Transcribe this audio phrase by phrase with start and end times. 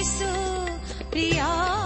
[0.00, 0.30] मिसु
[1.12, 1.79] प्रिया।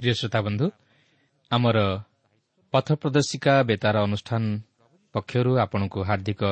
[0.00, 0.70] ପ୍ରିୟ ଶ୍ରୋତାବନ୍ଧୁ
[1.50, 1.78] ଆମର
[2.72, 4.42] ପଥ ପ୍ରଦର୍ଶିକା ବେତାର ଅନୁଷ୍ଠାନ
[5.12, 6.42] ପକ୍ଷରୁ ଆପଣଙ୍କୁ ହାର୍ଦ୍ଦିକ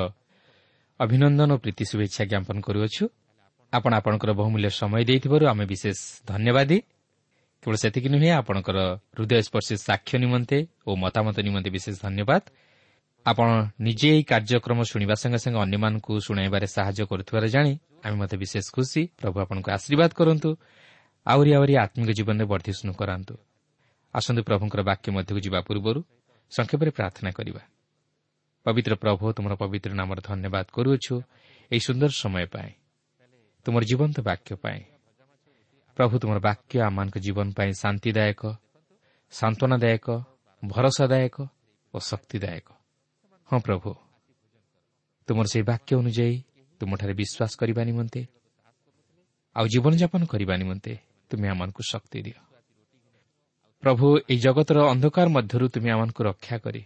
[1.00, 3.08] ଅଭିନନ୍ଦନ ଓ ପ୍ରୀତି ଶୁଭେଚ୍ଛା ଜ୍ଞାପନ କରୁଅଛୁ।
[3.72, 6.70] ଆପଣ ଆପଣଙ୍କର ବହୁମୂଲ୍ୟ ସମୟ ଦେଇଥିବାରୁ ଆମେ ବିଶେଷ ଧନ୍ୟବାଦ।
[7.66, 8.78] କେବଳ ସେତିକି ନୁହେଁ ଆପଣଙ୍କର
[9.16, 12.42] ହୃଦୟସ୍ପର୍ଶୀ ସାକ୍ଷ୍ୟ ନିମନ୍ତେ ଓ ମତାମତ ନିମନ୍ତେ ବିଶେଷ ଧନ୍ୟବାଦ।
[13.26, 13.48] ଆପଣ
[13.82, 17.72] ନିଜେ ଏହି କାର୍ଯ୍ୟକ୍ରମ ଶୁଣିବା ସଙ୍ଗେ ସଙ୍ଗେ ଅନ୍ୟମାନଙ୍କୁ ଶୁଣାଇବାରେ ସାହାଯ୍ୟ କରୁଥିବାର ଜାଣି
[18.06, 20.50] ଆମେ ମୋତେ ବିଶେଷ ଖୁସି। ପ୍ରଭୁ ଆପଣଙ୍କୁ ଆଶୀର୍ବାଦ କରନ୍ତୁ।
[21.26, 23.34] ଆହୁରି ଆହୁରି ଆତ୍ମିକ ଜୀବନରେ ବର୍ଦ୍ଧିଷ୍ଣୁ କରାନ୍ତୁ।
[24.14, 26.00] ଆସନ୍ତୁ ପ୍ରଭୁଙ୍କର ବାକ୍ୟ ମଧ୍ୟକୁ ଯିବା ପୂର୍ବରୁ
[26.52, 27.62] ସଂକ୍ଷେପରେ ପ୍ରାର୍ଥନା କରିବା।
[28.66, 31.14] ପବିତ୍ର ପ୍ରଭୁ ତୁମର ପବିତ୍ର ନାମର ଧନ୍ୟବାଦ କରୁଅଛୁ।
[31.70, 32.70] ଏହି ସୁନ୍ଦର ସମୟ ପାଇଁ
[33.66, 34.95] ତୁମର ଜୀବନ୍ତ ବାକ୍ୟ ପାଇଁ
[35.96, 38.42] ପ୍ରଭୁ ତୁମର ବାକ୍ୟ ଆମମାନଙ୍କ ଜୀବନ ପାଇଁ ଶାନ୍ତିଦାୟକ
[39.32, 40.06] ସାନ୍ତ୍ୱନାଦାୟକ
[40.62, 41.36] ଭରସାଦାୟକ
[41.94, 42.68] ଓ ଶକ୍ତିଦାୟକ
[43.50, 43.90] ହଁ ପ୍ରଭୁ
[45.28, 46.36] ତୁମର ସେହି ବାକ୍ୟ ଅନୁଯାୟୀ
[46.80, 48.20] ତୁମଠାରେ ବିଶ୍ୱାସ କରିବା ନିମନ୍ତେ
[49.56, 50.92] ଆଉ ଜୀବନଯାପନ କରିବା ନିମନ୍ତେ
[51.30, 52.38] ତୁମେ ଆମମାନଙ୍କୁ ଶକ୍ତି ଦିଅ
[53.82, 56.82] ପ୍ରଭୁ ଏହି ଜଗତର ଅନ୍ଧକାର ମଧ୍ୟରୁ ତୁମେ ଆମମାନଙ୍କୁ ରକ୍ଷା କରି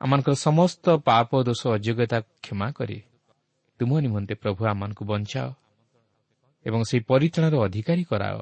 [0.00, 2.98] ଆମମାନଙ୍କର ସମସ୍ତ ପାପ ଦୋଷ ଅଯୋଗ୍ୟତା କ୍ଷମା କରି
[3.80, 5.48] ତୁମ ନିମନ୍ତେ ପ୍ରଭୁ ଆମମାନଙ୍କୁ ବଞ୍ଚାଅ
[6.64, 8.38] ଏବଂ ସେହି ପରିଚାଳନାର ଅଧିକାରୀ କରାଅ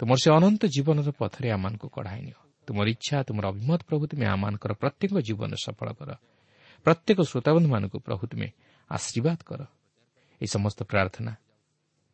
[0.00, 4.72] ତୁମର ସେ ଅନନ୍ତ ଜୀବନର ପଥରେ ଆମମାନଙ୍କୁ କଢ଼ାଇ ନିଅ ତୁମର ଇଚ୍ଛା ତୁମର ଅଭିମତ ପ୍ରଭୁ ତୁମେ ଆମମାନଙ୍କର
[4.82, 6.10] ପ୍ରତ୍ୟେକ ଜୀବନରେ ସଫଳ କର
[6.86, 8.48] ପ୍ରତ୍ୟେକ ଶ୍ରୋତାବନ୍ଧୁମାନଙ୍କୁ ପ୍ରଭୁ ତୁମେ
[8.90, 9.60] ଆଶୀର୍ବାଦ କର
[10.40, 11.32] ଏହି ସମସ୍ତ ପ୍ରାର୍ଥନା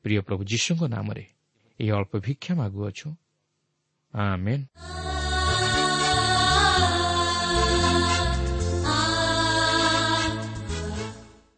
[0.04, 1.24] ପ୍ରିୟ ପ୍ରଭୁ ଯୀଶୁଙ୍କ ନାମରେ
[1.80, 3.08] ଏହି ଅଳ୍ପ ଭିକ୍ଷା ମାଗୁଅଛୁ
[4.14, 4.64] ଆମେନ୍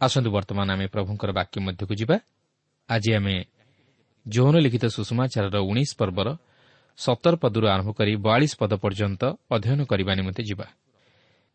[0.00, 2.16] ଆସନ୍ତୁ ବର୍ତ୍ତମାନ ଆମେ ପ୍ରଭୁଙ୍କର ବାକ୍ୟ ମଧ୍ୟକୁ ଯିବା
[2.88, 3.34] ଆଜି ଆମେ
[4.26, 6.28] ଯୌନ ଲିଖିତ ସୁଷମାଚାରର ଉଣେଇଶ ପର୍ବର
[6.98, 10.66] ସତର ପଦରୁ ଆରମ୍ଭ କରି ବୟାଳିଶ ପଦ ପର୍ଯ୍ୟନ୍ତ ଅଧ୍ୟୟନ କରିବା ନିମନ୍ତେ ଯିବା।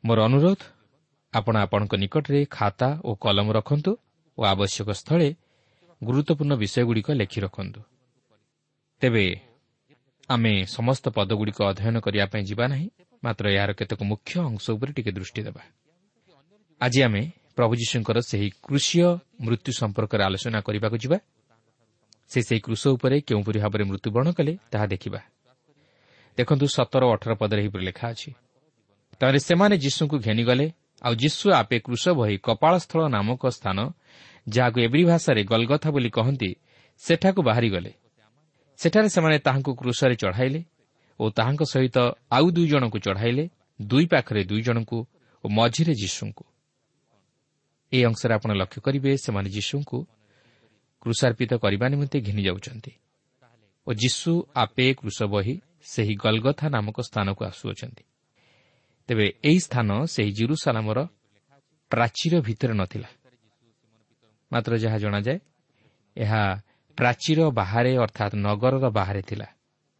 [0.04, 0.60] ମୋର ଅନୁରୋଧ
[1.34, 3.92] ଆପଣ ଆପଣଙ୍କ ନିକଟରେ ଖାତା ଓ କଲମ ରଖନ୍ତୁ
[4.38, 5.28] ଓ ଆବଶ୍ୟକ ସ୍ଥଳେ
[6.02, 7.82] ଗୁରୁତ୍ୱପୂର୍ଣ୍ଣ ବିଷୟଗୁଡ଼ିକ ଲେଖି ରଖନ୍ତୁ।
[9.02, 9.26] ତେବେ
[10.30, 12.88] ଆମେ ସମସ୍ତ ପଦଗୁଡ଼ିକ ଅଧ୍ୟୟନ କରିବା ପାଇଁ ଯିବା ନାହିଁ
[13.24, 15.64] ମାତ୍ର ଏହାର କେତେକ ମୁଖ୍ୟ ଅଂଶ ଉପରେ ଟିକେ ଦୃଷ୍ଟି ଦେବା।
[16.82, 17.22] ଆଜି ଆମେ
[17.56, 19.02] ପ୍ରଭୁ ଯୀଶୁଙ୍କର ସେହି କୃଷିୟ
[19.46, 21.18] ମୃତ୍ୟୁ ସମ୍ପର୍କରେ ଆଲୋଚନା କରିବାକୁ ଯିବା।
[22.32, 25.20] ସେ ସେହି କୃଷ ଉପରେ କେଉଁପରି ଭାବରେ ମୃତ୍ୟୁବରଣ କଲେ ତାହା ଦେଖିବା।
[26.38, 28.30] ଦେଖନ୍ତୁ ସତର ଅଠର ପଦରେ ଏହିପରି ଲେଖା ଅଛି।
[29.20, 30.66] ତାହେଲେ ସେମାନେ ଯୀଶୁଙ୍କୁ ଘେନିଗଲେ
[31.02, 33.78] ଆଉ ଯୀଶୁ ଆପେ କୃଷ ବହି କପାଳସ୍ଥଳ ନାମକ ସ୍ଥାନ
[34.50, 36.52] ଯାହାକୁ ଏବ୍ରି ଭାଷାରେ ଗଲଗଥା ବୋଲି କହନ୍ତି
[37.02, 37.92] ସେଠାକୁ ବାହାରିଗଲେ।
[38.80, 40.62] ସେଠାରେ ସେମାନେ ତାହାଙ୍କୁ କୃଷରେ ଚଢ଼ାଇଲେ
[41.20, 41.98] ଓ ତାହାଙ୍କ ସହିତ
[42.32, 43.44] ଆଉ ଦୁଇ ଜଣଙ୍କୁ ଚଢ଼ାଇଲେ
[43.80, 44.98] ଦୁଇ ପାଖରେ ଦୁଇ ଜଣଙ୍କୁ
[45.44, 46.44] ଓ ମଝିରେ ଯୀଶୁଙ୍କୁ।
[47.92, 49.98] ଏହି ଅଂଶରେ ଆପଣ ଲକ୍ଷ୍ୟ କରିବେ ସେମାନେ ଯୀଶୁଙ୍କୁ
[51.02, 52.92] କୃଷାର୍ପିତ କରିବା ନିମନ୍ତେ ଘିନି ଯାଉଛନ୍ତି।
[53.88, 58.04] ଓ ଯୀଶୁ ଆପେ କୃଷ ବହି ସେହି ଗଲଗଥା ନାମକ ସ୍ଥାନକୁ ଆସୁଅଛନ୍ତି।
[59.10, 61.00] ତେବେ ଏହି ସ୍ଥାନ ସେହି ଜିରୁସାଲାମର
[61.92, 63.10] ପ୍ରାଚୀର ଭିତରେ ନଥିଲା।
[64.52, 65.40] ମାତ୍ର ଯାହା ଜଣାଯାଏ
[66.18, 66.42] ଏହା
[66.98, 69.48] ପ୍ରାଚୀର ବାହାରେ ଅର୍ଥାତ୍ ନଗରର ବାହାରେ ଥିଲା।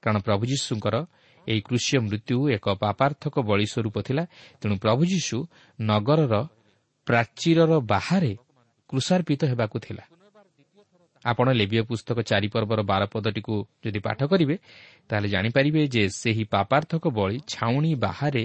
[0.04, 0.96] କାରଣ ପ୍ରଭୁ ଯୀଶୁଙ୍କର
[1.48, 4.24] ଏହି କୃଷିୟ ମୃତ୍ୟୁ ଏକ ପାପାର୍ଥକ ବଳି ସ୍ୱରୂପ ଥିଲା।
[4.62, 5.38] ତେଣୁ ପ୍ରଭୁ ଯୀଶୁ
[5.80, 6.36] ନଗରର
[7.08, 8.32] ପ୍ରାଚୀରର ବାହାରେ
[8.90, 10.04] କୃଷାର୍ପିତ ହେବାକୁ ଥିଲା।
[11.26, 13.56] ଆପଣ ଲେବିୟ ପୁସ୍ତକ ଚାରିପର୍ବର ବାରପଦଟିକୁ
[13.86, 14.56] ଯଦି ପାଠ କରିବେ
[15.10, 18.44] ତାହେଲେ ଜାଣିପାରିବେ ଯେ ସେହି ପାପାର୍ଥକ ବଳି ଛାଉଣି ବାହାରେ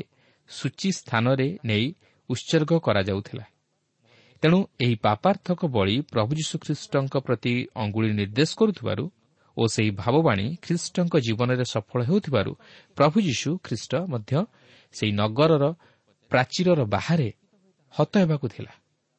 [0.49, 1.87] ସୂଚୀ ସ୍ଥାନରେ ନେଇ
[2.31, 3.45] ଉତ୍ସର୍ଗ କରାଯାଉଥିଲା।
[4.43, 9.05] ତେଣୁ ଏହି ପାପାର୍ଥକ ବଳି ପ୍ରଭୁ ଯୀଶୁଖ୍ରୀଷ୍ଟଙ୍କ ପ୍ରତି ଅଙ୍ଗୁଳି ନିର୍ଦ୍ଦେଶ କରୁଥିବାରୁ
[9.57, 12.53] ଓ ସେହି ଭାବବାଣୀ ଖ୍ରୀଷ୍ଟଙ୍କ ଜୀବନରେ ସଫଳ ହେଉଥିବାରୁ
[12.97, 14.33] ପ୍ରଭୁ ଯୀଶୁ ଖ୍ରୀଷ୍ଟ ମଧ୍ୟ
[14.95, 15.65] ସେହି ନଗରର
[16.31, 17.29] ପ୍ରାଚୀରର ବାହାରେ
[17.95, 18.73] ହତ ହେବାକୁ ଥିଲା।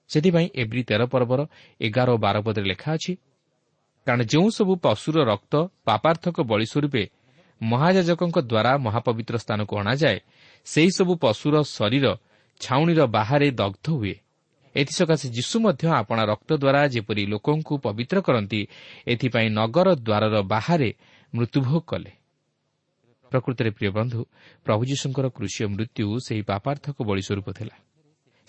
[0.10, 1.42] ସେଥିପାଇଁ ଏବ୍ରି ତେର ପର୍ବର
[1.82, 3.14] ଏଗାର ଓ ବାର ପଦରେ ଲେଖା ଅଛି
[4.08, 5.54] କାରଣ ଯେଉଁସବୁ ପଶୁର ରକ୍ତ
[5.86, 7.04] ପାପାର୍ଥକ ବଳି ସ୍ୱରୂପେ
[7.64, 10.18] ମହାଯାଜକଙ୍କ ଦ୍ୱାରା ମହାପବିତ୍ର ସ୍ଥାନକୁ ଅଣାଯାଏ
[10.66, 12.06] ସେହିସବୁ ପଶୁର ଶରୀର
[12.62, 14.16] ଛାଉଣିର ବାହାରେ ଦଗ୍ଧ ହୁଏ।
[14.76, 18.62] ଏଥିସକାଶେ ଯୀଶୁ ମଧ୍ୟ ଆପଣା ରକ୍ତ ଦ୍ୱାରା ଯେପରି ଲୋକଙ୍କୁ ପବିତ୍ର କରନ୍ତି
[19.08, 20.90] ଏଥିପାଇଁ ନଗର ଦ୍ୱାରର ବାହାରେ
[21.34, 22.12] ମୃତ୍ୟୁଭୋଗ କଲେ।
[23.32, 24.22] ପ୍ରକୃତରେ ପ୍ରିୟ ବନ୍ଧୁ
[24.66, 27.76] ପ୍ରଭୁ ଯୀଶୁଙ୍କର କୃଷିୟ ମୃତ୍ୟୁ ସେହି ପାପାର୍ଥକ ବଳି ସ୍ୱରୂପ ଥିଲା।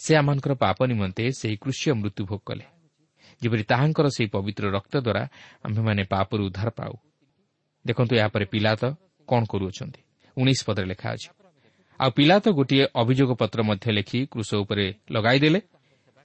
[0.01, 2.74] ସେ ଆମମାନଙ୍କର ପାପ ନିମନ୍ତେ ସେହି କୃଷିୟ ମୃତ୍ୟୁଭୋଗ କଲେ।
[3.43, 5.23] ଯେପରି ତାହାଙ୍କର ସେହି ପବିତ୍ର ରକ୍ତ ଦ୍ୱାରା
[5.65, 6.95] ଆମ୍ଭେମାନେ ପାପରୁ ଉଦ୍ଧାର ପାଉ।
[7.87, 8.83] ଦେଖନ୍ତୁ ଏହାପରେ ପିଲାତ
[9.29, 10.01] କ'ଣ କରୁଅଛନ୍ତି।
[10.37, 11.29] ଉଣେଇଶ ପଦରେ ଲେଖା ଅଛି।
[12.01, 15.61] ଆଉ ପିଲାତ ଗୋଟିଏ ଅଭିଯୋଗ ପତ୍ର ମଧ୍ୟ ଲେଖି କୃଷ ଉପରେ ଲଗାଇଦେଲେ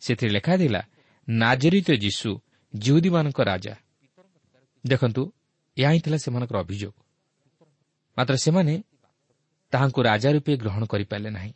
[0.01, 0.82] ସେଥିରେ ଲେଖାଥିଲା
[1.30, 2.30] ନାଜରିତ ଯୀଶୁ
[2.75, 3.74] ଜିହୁଦୀମାନଙ୍କ ରାଜା।
[4.88, 5.22] ଦେଖନ୍ତୁ
[5.78, 6.94] ଏହା ହିଁ ଥିଲା ସେମାନଙ୍କର ଅଭିଯୋଗ।
[8.18, 8.74] ମାତ୍ର ସେମାନେ
[9.72, 11.54] ତାହାଙ୍କୁ ରାଜା ରୂପେ ଗ୍ରହଣ କରିପାରିଲେ ନାହିଁ।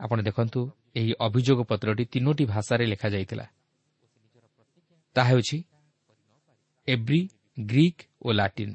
[0.00, 0.60] ଆପଣ ଦେଖନ୍ତୁ
[0.96, 3.46] ଏହି ଅଭିଯୋଗ ପତ୍ରଟି ତିନୋଟି ଭାଷାରେ ଲେଖାଯାଇଥିଲା।
[5.16, 5.58] ତାହା ହେଉଛି
[6.88, 7.28] ଏବ୍ରି
[7.60, 8.74] ଗ୍ରୀକ୍ ଓ ଲାଟିନ୍।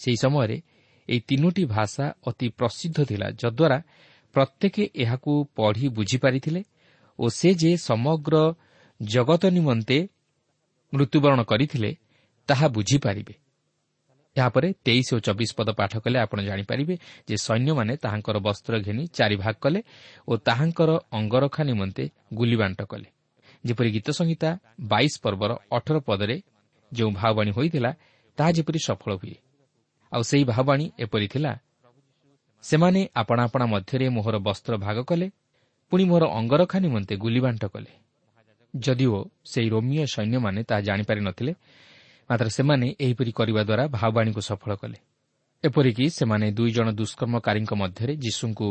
[0.00, 0.56] ସେହି ସମୟରେ
[1.08, 3.78] ଏହି ତିନୋଟି ଭାଷା ଅତି ପ୍ରସିଦ୍ଧ ଥିଲା ଯଦ୍ୱାରା
[4.34, 6.62] ପ୍ରତ୍ୟେକେ ଏହାକୁ ପଢ଼ି ବୁଝିପାରିଥିଲେ
[7.18, 8.34] ଓ ସେ ଯେ ସମଗ୍ର
[9.02, 9.98] ଜଗତ ନିମନ୍ତେ
[10.92, 11.90] ମୃତ୍ୟୁବରଣ କରିଥିଲେ
[12.48, 13.34] ତାହା ବୁଝିପାରିବେ।
[14.36, 16.94] ଏହାପରେ ତେଇଶ ଓ ଚବିଶ ପଦ ପାଠ କଲେ ଆପଣ ଜାଣିପାରିବେ
[17.28, 19.80] ଯେ ସୈନ୍ୟମାନେ ତାହାଙ୍କର ବସ୍ତ୍ର ଘେନି ଚାରିଭାଗ କଲେ
[20.28, 23.08] ଓ ତାହାଙ୍କର ଅଙ୍ଗରଖା ନିମନ୍ତେ ଗୁଲିବାଣ୍ଟ କଲେ।
[23.64, 24.50] ଯେପରି ଗୀତ ସଂହିତା
[24.90, 26.36] ବାଇଶ ପର୍ବର ଅଠର ପଦରେ
[26.92, 27.90] ଯେଉଁ ଭାବବାଣୀ ହୋଇଥିଲା
[28.38, 29.36] ତାହା ଯେପରି ସଫଳ ହୁଏ।
[30.12, 31.52] ଆଉ ସେହି ଭାବବାଣୀ ଏପରି ଥିଲା
[32.64, 35.26] ସେମାନେ ଆପଣା ଆପଣା ମଧ୍ୟରେ ମୋହର ବସ୍ତ୍ର ଭାଗ କଲେ
[35.92, 37.92] ପୁଣି ମୋର ଅଙ୍ଗରଖା ନିମନ୍ତେ ଗୁଲିବାଣ୍ଟ କଲେ।
[38.74, 41.52] ଯଦିଓ ସେହି ରୋମିଓ ସୈନ୍ୟମାନେ ତାହା ଜାଣିପାରି ନଥିଲେ
[42.30, 44.98] ମାତ୍ର ସେମାନେ ଏହିପରି କରିବା ଦ୍ୱାରା ଭାବବାଣୀକୁ ସଫଳ କଲେ।
[45.64, 48.68] ଏପରିକି ସେମାନେ ଦୁଇ ଜଣ ଦୁଷ୍କର୍ମକାରୀଙ୍କ ମଧ୍ୟରେ ଯୀଶୁଙ୍କୁ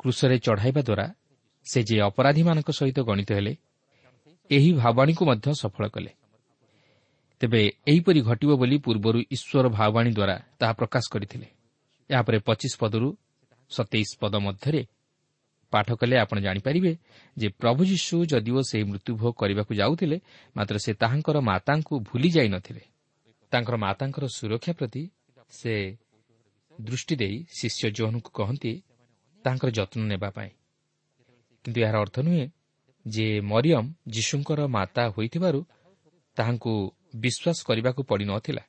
[0.00, 1.06] କୃଷରେ ଚଢ଼ାଇବା ଦ୍ୱାରା
[1.66, 3.52] ସେ ଯେ ଅପରାଧୀମାନଙ୍କ ସହିତ ଗଣିତ ହେଲେ
[4.50, 6.12] ଏହି ଭାବବାଣୀକୁ ମଧ୍ୟ ସଫଳ କଲେ।
[7.40, 11.48] ତେବେ ଏହିପରି ଘଟିବ ବୋଲି ପୂର୍ବରୁ ଈଶ୍ୱର ଭାବବାଣୀ ଦ୍ୱାରା ତାହା ପ୍ରକାଶ କରିଥିଲେ।
[12.10, 13.08] ଏହାପରେ ପଚିଶ ପଦରୁ
[13.70, 14.82] ସତେଇଶ ପଦ ମଧ୍ୟରେ
[15.72, 16.92] ପାଠ କଲେ। ଆପଣ ଜାଣିପାରିବେ
[17.36, 20.16] ଯେ ପ୍ରଭୁ ଯୀଶୁ ଯଦିଓ ସେହି ମୃତ୍ୟୁଭୋଗ କରିବାକୁ ଯାଉଥିଲେ
[20.56, 22.82] ମାତ୍ର ସେ ତାହାଙ୍କର ମାତାଙ୍କୁ ଭୁଲି ଯାଇନଥିଲେ
[23.52, 25.02] ତାଙ୍କର ମାତାଙ୍କର ସୁରକ୍ଷା ପ୍ରତି
[25.50, 25.74] ସେ
[26.78, 28.72] ଦୃଷ୍ଟି ଦେଇ ଶିଷ୍ୟ ଜୋହନଙ୍କୁ କହନ୍ତି
[29.44, 30.50] ତାଙ୍କର ଯତ୍ନ ନେବା ପାଇଁ।
[31.64, 32.44] କିନ୍ତୁ ଏହାର ଅର୍ଥ ନୁହେଁ
[33.06, 35.60] ଯେ ମରିୟମ୍ ଯୀଶୁଙ୍କର ମାତା ହୋଇଥିବାରୁ
[36.36, 36.72] ତାହାଙ୍କୁ
[37.16, 38.62] ବିଶ୍ୱାସ କରିବାକୁ ପଡ଼ିନଥିଲା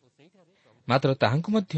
[0.88, 1.76] ମାତ୍ର ତାହାଙ୍କୁ ମଧ୍ୟ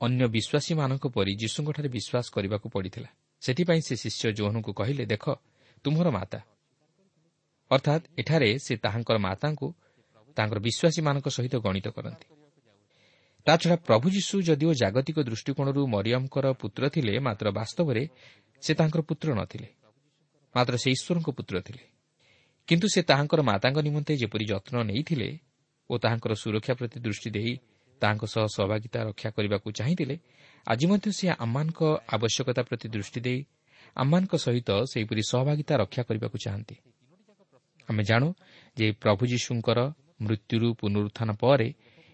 [0.00, 3.08] ଅନ୍ୟ ବିଶ୍ୱାସୀମାନଙ୍କ ପରି ଯୀଶୁଙ୍କଠାରେ ବିଶ୍ୱାସ କରିବାକୁ ପଡ଼ିଥିଲା।
[3.42, 5.24] ସେଥିପାଇଁ ସେ ଶିଷ୍ୟ ଜୋହନଙ୍କୁ କହିଲେ ଦେଖ
[5.84, 6.38] ତୁମର ମାତା।
[7.70, 9.66] ଅର୍ଥାତ୍ ଏଠାରେ ସେ ତାହାଙ୍କର ମାତାଙ୍କୁ
[10.36, 12.26] ତାଙ୍କର ବିଶ୍ୱାସୀମାନଙ୍କ ସହିତ ଗଣିତ କରନ୍ତି।
[13.46, 18.02] ତାଛଡ଼ା ପ୍ରଭୁ ଯୀଶୁ ଯଦିଓ ଜାଗତିକ ଦୃଷ୍ଟିକୋଣରୁ ମରିୟମଙ୍କର ପୁତ୍ର ଥିଲେ ମାତ୍ର ବାସ୍ତବରେ
[18.62, 19.68] ସେ ତାଙ୍କର ପୁତ୍ର ନଥିଲେ।
[20.54, 21.82] ମାତ୍ର ସେ ଈଶ୍ୱରଙ୍କ ପୁତ୍ର ଥିଲେ।
[22.68, 25.28] କିନ୍ତୁ ସେ ତାହାଙ୍କର ମାତାଙ୍କ ନିମନ୍ତେ ଯେପରି ଯତ୍ନ ନେଇଥିଲେ
[25.90, 27.52] ଓ ତାହାଙ୍କର ସୁରକ୍ଷା ପ୍ରତି ଦୃଷ୍ଟି ଦେଇ
[28.02, 30.16] ତାହାଙ୍କ ସହ ସହଭାଗିତା ରକ୍ଷା କରିବାକୁ ଚାହିଁଥିଲେ
[30.66, 33.40] ଆଜି ମଧ୍ୟ ସେ ଆମମାନଙ୍କ ଆବଶ୍ୟକତା ପ୍ରତି ଦୃଷ୍ଟି ଦେଇ
[33.96, 36.76] ଆମମାନଙ୍କ ସହିତ ସେହିପରି ସହଭାଗିତା ରକ୍ଷା କରିବାକୁ ଚାହାନ୍ତି
[37.88, 38.28] ଆମେ ଜାଣୁ
[38.76, 39.78] ଯେ ପ୍ରଭୁ ଯୀଶୁଙ୍କର
[40.20, 41.68] ମୃତ୍ୟୁରୁ ପୁନରୁତ୍ଥାନ ପରେ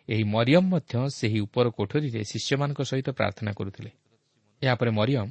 [0.09, 3.91] ଏହି ମରିୟମ୍ ମଧ୍ୟ ସେହି ଉପର କୋଠରୀରେ ଶିଷ୍ୟମାନଙ୍କ ସହିତ ପ୍ରାର୍ଥନା କରୁଥିଲେ।
[4.63, 5.31] ଏହାପରେ ମରିୟମ୍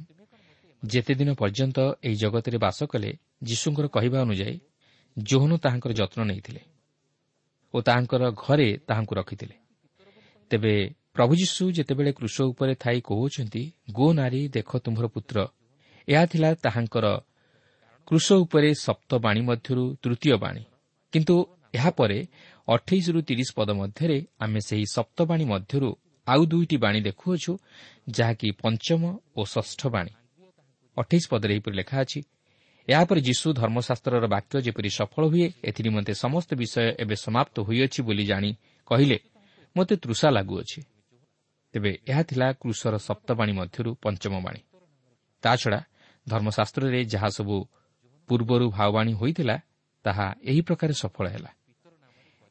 [0.82, 3.10] ଯେତେଦିନ ପର୍ଯ୍ୟନ୍ତ ଏହି ଜଗତରେ ବାସ କଲେ
[3.42, 4.56] ଯୀଶୁଙ୍କର କହିବା ଅନୁଯାୟୀ
[5.16, 6.62] ଜୋହନ ତାହାଙ୍କର ଯତ୍ନ ନେଇଥିଲେ
[7.74, 9.56] ଓ ତାହାଙ୍କର ଘରେ ତାହାଙ୍କୁ ରଖିଥିଲେ।
[10.50, 10.74] ତେବେ
[11.14, 15.36] ପ୍ରଭୁ ଯୀଶୁ ଯେତେବେଳେ କୃଷ ଉପରେ ଥାଇ କହୁଛନ୍ତି ଗୋ ନାରୀ ଦେଖ ତୁମ୍ଭର ପୁତ୍ର
[16.08, 17.06] ଏହା ଥିଲା ତାହାଙ୍କର
[18.06, 20.62] କୃଷ ଉପରେ ସପ୍ତ ବାଣୀ ମଧ୍ୟରୁ ତୃତୀୟ ବାଣୀ।
[21.12, 21.36] କିନ୍ତୁ
[21.74, 22.18] ଏହାପରେ
[22.68, 25.90] ଅଠେଇଶରୁ ତିରିଶ ପଦ ମଧ୍ୟରେ ଆମେ ସେହି ସପ୍ତବାଣୀ ମଧ୍ୟରୁ
[26.26, 27.52] ଆଉ ଦୁଇଟି ବାଣୀ ଦେଖୁଅଛୁ
[28.10, 29.02] ଯାହାକି ପଞ୍ଚମ
[29.36, 30.12] ଓ ଷଷ୍ଠ ବାଣୀ।
[30.96, 32.18] ଅଠେଇଶ ପଦରେ ଏହିପରି ଲେଖା ଅଛି
[32.88, 38.50] ଏହାପରେ ଯୀଶୁ ଧର୍ମଶାସ୍ତ୍ରର ବାକ୍ୟ ଯେପରି ସଫଳ ହୁଏ ଏଥିନିମନ୍ତେ ସମସ୍ତ ବିଷୟ ଏବେ ସମାପ୍ତ ହୋଇଅଛି ବୋଲି ଜାଣି
[38.86, 39.18] କହିଲେ
[39.76, 40.80] ମୋତେ ତୃଷା ଲାଗୁଅଛି।
[41.74, 44.60] ତେବେ ଏହା ଥିଲା କୃଷର ସପ୍ତବାଣୀ ମଧ୍ୟରୁ ପଞ୍ଚମ ବାଣୀ।
[45.42, 45.80] ତାଛଡ଼ା
[46.26, 47.56] ଧର୍ମଶାସ୍ତ୍ରରେ ଯାହା ସବୁ
[48.28, 49.56] ପୂର୍ବରୁ ଭାବବାଣୀ ହୋଇଥିଲା
[50.04, 51.50] ତାହା ଏହି ପ୍ରକାର ସଫଳ ହେଲା।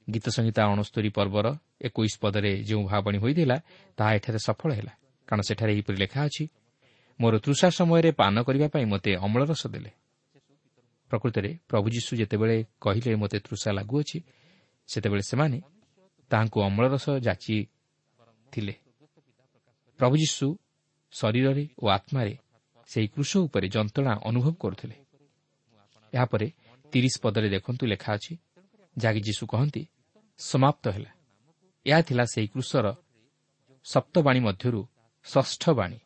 [0.07, 1.47] ଗୀତ ସଂହିତା ଅଣସ୍ତରୀ ପର୍ବର
[1.81, 3.57] ଏକୋଇଶ ପଦରେ ଯେଉଁ ଭାବବାଣୀ ହୋଇଥିଲା
[3.97, 4.93] ତାହା ଏଠାରେ ସଫଳ ହେଲା।
[5.27, 6.43] କାରଣ ସେଠାରେ ଏହିପରି ଲେଖା ଅଛି
[7.19, 9.91] ମୋର ତୃଷା ସମୟରେ ପାନ କରିବା ପାଇଁ ମୋତେ ଅମଳ ରସ ଦେଲେ।
[11.11, 14.17] ପ୍ରକୃତରେ ପ୍ରଭୁ ଯୀଶୁ ଯେତେବେଳେ କହିଲେ ମୋତେ ତୃଷା ଲାଗୁଅଛି
[14.89, 15.57] ସେତେବେଳେ ସେମାନେ
[16.31, 18.73] ତାହାଙ୍କୁ ଅମଳ ରସ ଯାଚିଥିଲେ।
[19.99, 20.47] ପ୍ରଭୁ ଯୀଶୁ
[21.13, 22.33] ଶରୀରରେ ଓ ଆତ୍ମାରେ
[22.89, 24.95] ସେହି କୃଷ ଉପରେ ଯନ୍ତ୍ରଣା ଅନୁଭବ କରୁଥିଲେ।
[26.13, 26.47] ଏହାପରେ
[26.93, 28.33] ତିରିଶ ପଦରେ ଦେଖନ୍ତୁ ଲେଖା ଅଛି
[28.97, 29.81] ଯାହାକି ଯୀଶୁ କହନ୍ତି
[30.39, 31.11] ସମାପ୍ତ ହେଲା।
[31.85, 32.85] ଏହା ଥିଲା ସେହି କୃଷର
[33.85, 34.81] ସପ୍ତବାଣୀ ମଧ୍ୟରୁ
[35.25, 35.99] ଷଷ୍ଠ ବାଣୀ।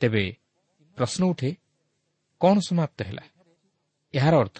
[0.00, 0.24] ତେବେ
[0.98, 1.50] ପ୍ରଶ୍ନ ଉଠେ
[2.40, 3.24] କ'ଣ ସମାପ୍ତ ହେଲା?
[4.14, 4.58] ଏହାର ଅର୍ଥ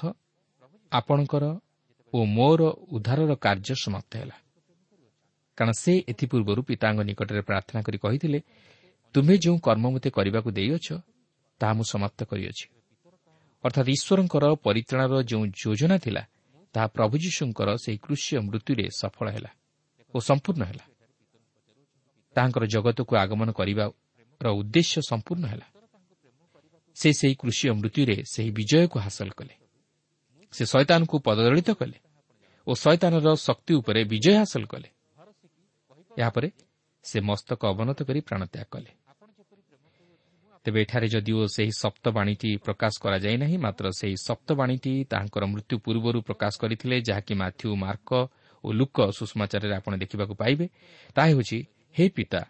[0.93, 1.45] ଆପଣଙ୍କର
[2.13, 2.63] ଓ ମୋର
[2.95, 4.37] ଉଦ୍ଧାରର କାର୍ଯ୍ୟ ସମାପ୍ତ ହେଲା।
[5.59, 8.39] କାରଣ ସେ ଏଥିପୂର୍ବରୁ ପିତାଙ୍କ ନିକଟରେ ପ୍ରାର୍ଥନା କରି କହିଥିଲେ
[9.15, 10.89] ତୁମ୍ଭେ ଯେଉଁ କର୍ମ ମୋତେ କରିବାକୁ ଦେଇଅଛ
[11.61, 12.65] ତାହା ମୁଁ ସମାପ୍ତ କରିଅଛି।
[13.65, 16.23] ଅର୍ଥାତ୍ ଈଶ୍ୱରଙ୍କର ପରିତ୍ରାଣର ଯେଉଁ ଯୋଜନା ଥିଲା
[16.75, 19.51] ତାହା ପ୍ରଭୁ ଯୀଶୁଙ୍କର ସେହି କୃଷି ମୃତ୍ୟୁରେ ସଫଳ ହେଲା
[20.15, 20.85] ଓ ସମ୍ପୂର୍ଣ୍ଣ ହେଲା।
[22.37, 25.67] ତାହାଙ୍କର ଜଗତକୁ ଆଗମନ କରିବାର ଉଦ୍ଦେଶ୍ୟ ସମ୍ପୂର୍ଣ୍ଣ ହେଲା।
[26.97, 29.55] ସେ ସେହି କୃଷି ମୃତ୍ୟୁରେ ସେହି ବିଜୟକୁ ହାସଲ କଲେ।
[30.55, 31.99] ସେ ଶୈତାନକୁ ପଦଦଳିତ କଲେ
[32.67, 34.89] ଓ ଶୈତାନର ଶକ୍ତି ଉପରେ ବିଜୟ ହାସଲ କଲେ।
[36.19, 36.49] ଏହାପରେ
[37.05, 38.91] ସେ ମସ୍ତକ ଅବନତ କରି ପ୍ରାଣତ୍ୟାଗ କଲେ।
[40.65, 46.53] ତେବେ ଏଠାରେ ଯଦିଓ ସେହି ସପ୍ତବାଣୀଟି ପ୍ରକାଶ କରାଯାଇ ନାହିଁ ମାତ୍ର ସେହି ସପ୍ତବାଣୀଟି ତାହାଙ୍କର ମୃତ୍ୟୁ ପୂର୍ବରୁ ପ୍ରକାଶ
[46.63, 48.11] କରିଥିଲେ ଯାହାକି ମାଥ୍ୟୁ ମାର୍କ
[48.65, 50.67] ଓ ଲୁକ ସୁଷମାଚାରରେ ଆପଣ ଦେଖିବାକୁ ପାଇବେ।
[51.15, 51.59] ତାହା ହେଉଛି
[51.95, 52.41] ହେ ପିତା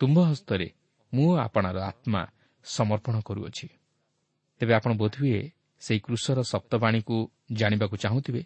[0.00, 0.68] ତୁମ୍ଭ ହସ୍ତରେ
[1.12, 2.22] ମୁଁ ଆପଣାର ଆତ୍ମା
[2.64, 3.66] ସମର୍ପଣ କରୁଅଛି।
[4.64, 7.16] ତେବେ ଆପଣ ବୋଧହୁଏ ସେହି କୃଷର ସପ୍ତବାଣୀକୁ
[7.52, 8.42] ଜାଣିବାକୁ ଚାହୁଁଥିବେ?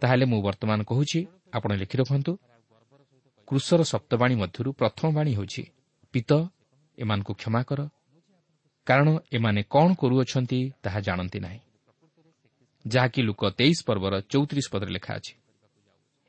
[0.00, 2.32] ତାହେଲେ ମୁଁ ବର୍ତ୍ତମାନ କହୁଛି ଆପଣ ଲେଖି ରଖନ୍ତୁ।
[3.48, 5.62] କୃଷର ସପ୍ତବାଣୀ ମଧ୍ୟରୁ ପ୍ରଥମ ବାଣୀ ହେଉଛି
[6.12, 6.30] ପିତ
[6.98, 7.80] ଏମାନଙ୍କୁ କ୍ଷମା କର।
[8.86, 11.60] କାରଣ ଏମାନେ କ'ଣ କରୁଅଛନ୍ତି ତାହା ଜାଣନ୍ତି ନାହିଁ।
[12.86, 15.34] ଯାହାକି ଲୋକ ତେଇଶ ପର୍ବର ଚଉତିରିଶ ପଦରେ ଲେଖା ଅଛି।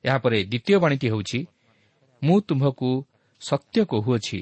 [0.06, 1.40] ଏହାପରେ ଦ୍ୱିତୀୟ ବାଣୀଟି ହେଉଛି
[2.24, 2.90] ମୁଁ ତୁମ୍ଭକୁ
[3.42, 4.40] ସତ୍ୟ କହୁଅଛି।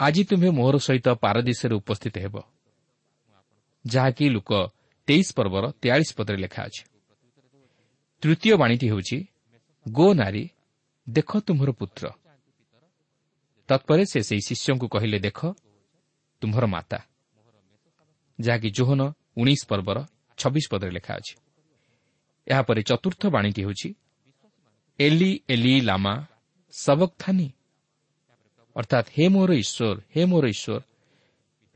[0.00, 2.53] ଆଜି ତୁମ୍ଭେ ମୋହର ସହିତ ପାରଦେଶରେ ଉପସ୍ଥିତ ହେବ।
[3.84, 4.50] ଯାହାକି ଲୋକ
[5.08, 6.82] ତେଇଶ ପର୍ବର ତେୟାଳିଶ ପଦରେ ଲେଖା ଅଛି।
[8.22, 9.18] ତୃତୀୟ ବାଣୀଟି ହେଉଛି
[9.88, 10.44] ଗୋ ନାରୀ
[11.06, 12.04] ଦେଖ ତୁମ୍ଭର ପୁତ୍ର।
[13.68, 15.40] ତତ୍ପରେ ସେ ସେହି ଶିଷ୍ୟଙ୍କୁ କହିଲେ ଦେଖ
[16.42, 16.98] ତୁମ୍ଭର ମାତା।
[18.38, 19.00] ଯାହାକି ଜୋହନ
[19.36, 19.98] ଉଣେଇଶ ପର୍ବର
[20.38, 21.34] ଛବିଶ ପଦରେ ଲେଖା ଅଛି।
[22.46, 23.88] ଏହାପରେ ଚତୁର୍ଥ ବାଣୀଟି ହେଉଛି
[24.98, 26.14] ଏଲି ଏଲି ଲାମା
[26.72, 27.48] ସବକ୍ଥାନି।
[28.76, 30.80] ଅର୍ଥାତ୍ ହେ ମୋର ଈଶ୍ୱର ହେ ମୋର ଈଶ୍ୱର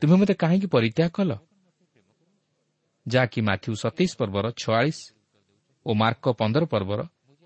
[0.01, 1.31] ତୁମେ ମୋତେ କାହିଁକି ପରିତ୍ୟାଗ କଲ?
[3.05, 4.99] ଯାହାକି ମାଥ୍ୟୁ ସତେଇଶ ପର୍ବର ଛୟାଳିଶ
[5.85, 6.99] ଓ ମାର୍କ ପନ୍ଦର ପର୍ବର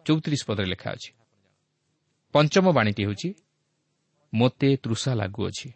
[0.05, 1.11] ଚଉତିରିଶ ପଦରେ ଲେଖା ଅଛି।
[2.33, 3.29] ପଞ୍ଚମ ବାଣୀଟି ହେଉଛି
[4.33, 5.69] ମୋତେ ତୃଷା ଲାଗୁଅଛି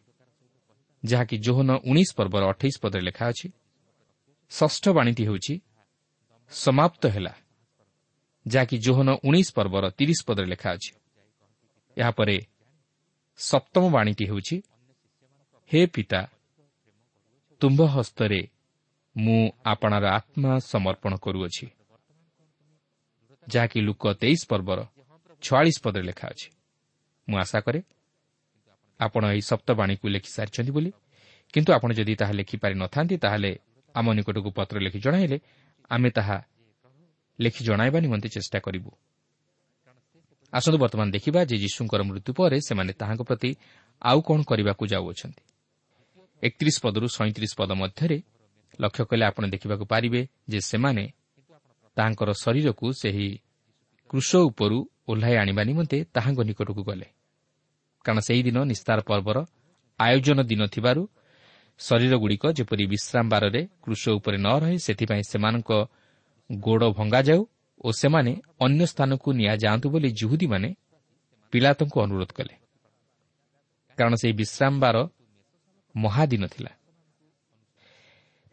[1.04, 3.48] ଯାହାକି ଜୋହନ ଉଣେଇଶ ପର୍ବର ଅଠେଇଶ ପଦରେ ଲେଖା ଅଛି।
[4.52, 5.54] ଷଷ୍ଠ ବାଣୀଟି ହେଉଛି
[6.52, 7.34] ସମାପ୍ତ ହେଲା
[8.46, 10.92] ଯାହାକି ଜୋହନ ଉଣେଇଶ ପର୍ବର ତିରିଶ ପଦରେ ଲେଖା ଅଛି।
[11.98, 12.36] ଏହାପରେ
[13.40, 14.58] ସପ୍ତମ ବାଣୀଟି ହେଉଛି
[15.72, 16.22] ହେ ପିତା
[17.62, 18.42] ତୁମ୍ଭ ହସ୍ତରେ
[19.18, 21.66] ମୁଁ ଆପଣାର ଆତ୍ମା ସମର୍ପଣ କରୁଅଛି।
[23.48, 24.80] ଯାହାକି ଲୁକ ତେଇଶ ପର୍ବର
[25.44, 26.48] ଛୟାଳିଶ ପଦରେ ଲେଖା ଅଛି।
[27.28, 27.80] ମୁଁ ଆଶା କରେ
[29.00, 30.92] ଆପଣ ଏହି ସପ୍ତବାଣୀକୁ ଲେଖିସାରିଛନ୍ତି ବୋଲି।
[31.54, 33.52] କିନ୍ତୁ ଆପଣ ଯଦି ତାହା ଲେଖିପାରିନଥାନ୍ତି ତାହେଲେ
[33.96, 35.38] ଆମ ନିକଟକୁ ପତ୍ର ଲେଖି ଜଣାଇଲେ
[35.90, 36.38] ଆମେ ତାହା
[37.40, 38.92] ଲେଖି ଜଣାଇବା ନିମନ୍ତେ ଚେଷ୍ଟା କରିବୁ।
[40.54, 43.50] ଆସନ୍ତୁ ବର୍ତ୍ତମାନ ଦେଖିବା ଯେ ଯୀଶୁଙ୍କର ମୃତ୍ୟୁ ପରେ ସେମାନେ ତାହାଙ୍କ ପ୍ରତି
[44.02, 45.44] ଆଉ କ'ଣ କରିବାକୁ ଯାଉଅଛନ୍ତି।
[46.44, 48.18] ଏକତିରିଶ ପଦରୁ ସଇଁତିରିଶ ପଦ ମଧ୍ୟରେ
[48.80, 51.04] ଲକ୍ଷ୍ୟ କଲେ ଆପଣ ଦେଖିବାକୁ ପାରିବେ ଯେ ସେମାନେ
[51.98, 53.30] ତାହାଙ୍କର ଶରୀରକୁ ସେହି
[54.10, 57.08] କୃଷ ଉପରୁ ଓହ୍ଲାଇ ଆଣିବା ନିମନ୍ତେ ତାହାଙ୍କ ନିକଟକୁ ଗଲେ।
[58.06, 59.38] କାରଣ ସେହିଦିନ ନିସ୍ତାର ପର୍ବର
[60.00, 61.02] ଆୟୋଜନ ଦିନ ଥିବାରୁ
[61.80, 65.72] ଶରୀରଗୁଡ଼ିକ ଯେପରି ବିଶ୍ରାମ ବାରରେ କୃଷ ଉପରେ ନ ରହେ ସେଥିପାଇଁ ସେମାନଙ୍କ
[66.52, 67.42] ଗୋଡ଼ ଭଙ୍ଗାଯାଉ
[67.86, 70.70] ଓ ସେମାନେ ଅନ୍ୟ ସ୍ଥାନକୁ ନିଆଯାଆନ୍ତୁ ବୋଲି ଜୁହୁଦୀମାନେ
[71.54, 72.56] ପିଲାତଙ୍କୁ ଅନୁରୋଧ କଲେ।
[73.98, 74.98] କାରଣ ସେହି ବିଶ୍ରାମବାର
[75.96, 76.72] ମହାଦିନ ଥିଲା।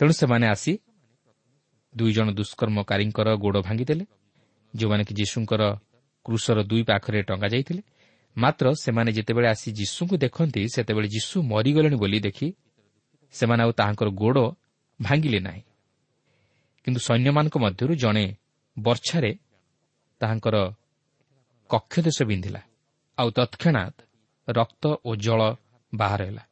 [0.01, 0.73] ତେଣୁ ସେମାନେ ଆସି
[1.95, 4.05] ଦୁଇ ଜଣ ଦୁଷ୍କର୍ମକାରୀଙ୍କର ଗୋଡ଼ ଭାଙ୍ଗିଦେଲେ
[4.75, 5.63] ଯେଉଁମାନେ କି ଯୀଶୁଙ୍କର
[6.27, 7.83] କୃଷର ଦୁଇ ପାଖରେ ଟଙ୍ଗା ଯାଇଥିଲେ।
[8.37, 12.49] ମାତ୍ର ସେମାନେ ଯେତେବେଳେ ଆସି ଯୀଶୁଙ୍କୁ ଦେଖନ୍ତି ସେତେବେଳେ ଯୀଶୁ ମରିଗଲେଣି ବୋଲି ଦେଖି
[13.35, 14.39] ସେମାନେ ଆଉ ତାହାଙ୍କର ଗୋଡ଼
[15.01, 15.63] ଭାଙ୍ଗିଲେ ନାହିଁ।
[16.87, 18.27] କିନ୍ତୁ ସୈନ୍ୟମାନଙ୍କ ମଧ୍ୟରୁ ଜଣେ
[18.77, 19.31] ବର୍ଷାରେ
[20.21, 20.57] ତାହାଙ୍କର
[21.71, 22.61] କକ୍ଷଦେଶ ବିନ୍ଧିଲା।
[23.19, 23.99] ଆଉ ତତ୍କ୍ଷଣାତ୍
[24.49, 25.41] ରକ୍ତ ଓ ଜଳ
[25.93, 26.45] ବାହାର ହେଲା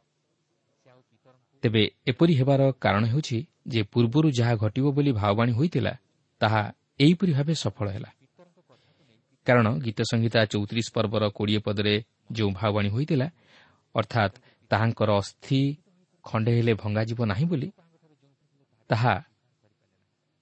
[1.62, 5.92] ତେବେ ଏପରି ହେବାର କାରଣ ହେଉଛି ଯେ ପୂର୍ବରୁ ଯାହା ଘଟିବ ବୋଲି ଭାବବାଣୀ ହୋଇଥିଲା
[6.40, 6.62] ତାହା
[7.00, 8.10] ଏହିପରି ଭାବେ ସଫଳ ହେଲା।
[9.46, 11.94] କାରଣ ଗୀତ ସଂହିତା ଚଉତିରିଶ ପର୍ବର କୋଡ଼ିଏ ପଦରେ
[12.32, 13.26] ଯେଉଁ ଭାବବାଣୀ ହୋଇଥିଲା
[13.94, 14.34] ଅର୍ଥାତ୍
[14.70, 15.60] ତାହାଙ୍କର ଅସ୍ଥି
[16.24, 17.68] ଖଣ୍ଡେ ହେଲେ ଭଙ୍ଗାଯିବ ନାହିଁ ବୋଲି
[18.90, 19.14] ତାହା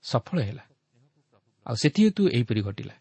[0.04, 0.64] ସଫଳ ହେଲା।
[1.66, 2.94] ଆଉ ସେଥିହେତୁ ଏହିପରି ଘଟିଲା।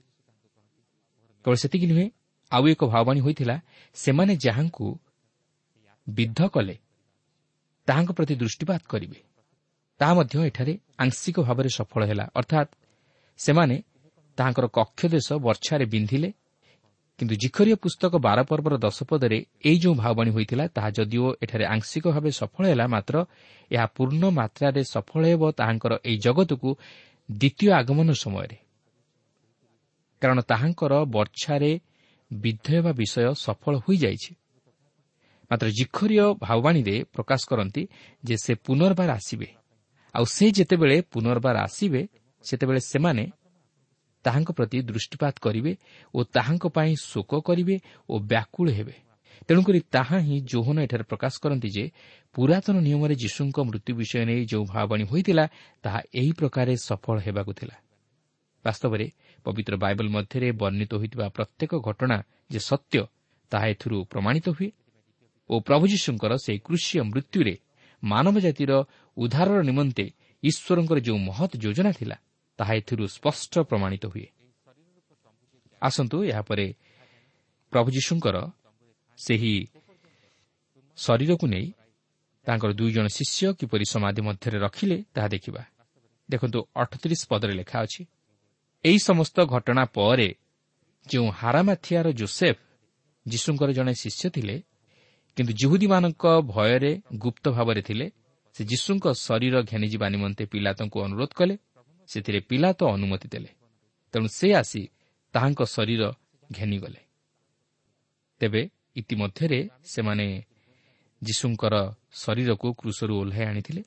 [1.46, 2.08] କେବଳ ସେତିକି ନୁହେଁ
[2.52, 3.56] ଆଉ ଏକ ଭାବବାଣୀ ହୋଇଥିଲା
[3.96, 4.86] ସେମାନେ ଯାହାଙ୍କୁ
[6.08, 6.76] ବିଦ୍ଧ କଲେ
[7.90, 9.20] ତାହାଙ୍କ ପ୍ରତି ଦୃଷ୍ଟିପାତ କରିବେ।
[10.00, 12.70] ତାହା ମଧ୍ୟ ଏଠାରେ ଆଂଶିକ ଭାବରେ ସଫଳ ହେଲା। ଅର୍ଥାତ୍
[13.38, 13.76] ସେମାନେ
[14.38, 16.30] ତାହାଙ୍କର କକ୍ଷ ଦେଶ ବର୍ଷାରେ ବିନ୍ଧିଲେ।
[17.20, 22.06] କିନ୍ତୁ ଜିଖରୀୟ ପୁସ୍ତକ ବାର ପର୍ବର ଦଶ ପଦରେ ଏହି ଯେଉଁ ଭାବବାଣୀ ହୋଇଥିଲା ତାହା ଯଦିଓ ଏଠାରେ ଆଂଶିକ
[22.08, 23.16] ଭାବେ ସଫଳ ହେଲା ମାତ୍ର
[23.72, 26.70] ଏହା ପୂର୍ଣ୍ଣ ମାତ୍ରାରେ ସଫଳ ହେବ ତାହାଙ୍କର ଏହି ଜଗତକୁ
[27.32, 28.58] ଦ୍ୱିତୀୟ ଆଗମନ ସମୟରେ।
[30.22, 31.72] କାରଣ ତାହାଙ୍କର ବର୍ଷାରେ
[32.34, 34.32] ବିଦ୍ଧ ହେବା ବିଷୟ ସଫଳ ହୋଇଯାଇଛି।
[35.52, 37.84] ମାତ୍ର ଜିଖରୀୟ ଭାବବାଣୀରେ ପ୍ରକାଶ କରନ୍ତି
[38.24, 39.50] ଯେ ସେ ପୁନର୍ବାର ଆସିବେ।
[40.16, 42.02] ଆଉ ସେ ଯେତେବେଳେ ପୁନର୍ବାର ଆସିବେ
[42.46, 43.24] ସେତେବେଳେ ସେମାନେ
[44.26, 45.72] ତାହାଙ୍କ ପ୍ରତି ଦୃଷ୍ଟିପାତ କରିବେ
[46.14, 47.76] ଓ ତାହାଙ୍କ ପାଇଁ ଶୋକ କରିବେ
[48.10, 48.96] ଓ ବ୍ୟାକୁଳ ହେବେ।
[49.48, 51.86] ତେଣୁକରି ତାହା ହିଁ ଯୌହନ ଏଠାରେ ପ୍ରକାଶ କରନ୍ତି ଯେ
[52.36, 55.46] ପୁରାତନ ନିୟମରେ ଯୀଶୁଙ୍କ ମୃତ୍ୟୁ ବିଷୟ ନେଇ ଯେଉଁ ଭାବବାଣୀ ହୋଇଥିଲା
[55.84, 57.76] ତାହା ଏହି ପ୍ରକାରେ ସଫଳ ହେବାକୁ ଥିଲା।
[58.66, 59.06] ବାସ୍ତବରେ
[59.46, 62.18] ପବିତ୍ର ବାଇବଲ ମଧ୍ୟରେ ବର୍ଣ୍ଣିତ ହୋଇଥିବା ପ୍ରତ୍ୟେକ ଘଟଣା
[62.52, 62.96] ଯେ ସତ୍ୟ
[63.52, 64.70] ତାହା ଏଥିରୁ ପ୍ରମାଣିତ ହୁଏ
[65.50, 67.56] ଓ ପ୍ରଭୁ ଯୀଶୁଙ୍କର ସେହି କୃଷିୟ ମୃତ୍ୟୁରେ
[68.04, 68.72] ମାନବ ଜାତିର
[69.18, 70.06] ଉଦ୍ଧାରର ନିମନ୍ତେ
[70.44, 72.18] ଈଶ୍ୱରଙ୍କର ଯେଉଁ ମହତ୍ ଯୋଜନା ଥିଲା
[72.60, 74.28] ତାହା ଏଥିରୁ ସ୍ପଷ୍ଟ ପ୍ରମାଣିତ ହୁଏ।
[75.82, 76.66] ଆସନ୍ତୁ ଏହାପରେ
[77.74, 78.36] ପ୍ରଭୁ ଯୀଶୁଙ୍କର
[79.18, 79.54] ସେହି
[80.98, 81.68] ଶରୀରକୁ ନେଇ
[82.46, 85.62] ତାଙ୍କର ଦୁଇ ଜଣ ଶିଷ୍ୟ କିପରି ସମାଧି ମଧ୍ୟରେ ରଖିଲେ ତାହା ଦେଖିବା।
[86.30, 88.02] ଦେଖନ୍ତୁ ଅଠତିରିଶ ପଦରେ ଲେଖା ଅଛି
[88.84, 90.30] ଏହି ସମସ୍ତ ଘଟଣା ପରେ
[91.08, 92.58] ଯେଉଁ ହାରାମାଥିଆର ଜୋସେଫ
[93.26, 94.56] ଯୀଶୁଙ୍କର ଜଣେ ଶିଷ୍ୟ ଥିଲେ
[95.40, 98.06] କିନ୍ତୁ ଜୁହୁଦୀମାନଙ୍କ ଭୟରେ ଗୁପ୍ତ ଭାବରେ ଥିଲେ।
[98.56, 101.56] ସେ ଯୀଶୁଙ୍କ ଶରୀର ଘେନିଯିବା ନିମନ୍ତେ ପିଲାତଙ୍କୁ ଅନୁରୋଧ କଲେ।
[102.10, 103.50] ସେଥିରେ ପିଲା ତ ଅନୁମତି ଦେଲେ।
[104.14, 104.82] ତେଣୁ ସେ ଆସି
[105.34, 106.02] ତାହାଙ୍କ ଶରୀର
[106.52, 107.02] ଘେନିଗଲେ।
[108.42, 108.62] ତେବେ
[108.96, 110.28] ଇତିମଧ୍ୟରେ ସେମାନେ
[111.22, 111.76] ଯୀଶୁଙ୍କର
[112.14, 113.82] ଶରୀରକୁ କୃଷରୁ ଓହ୍ଲାଇ ଆଣିଥିଲେ